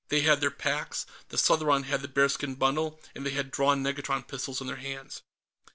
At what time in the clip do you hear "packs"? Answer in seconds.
0.49-1.05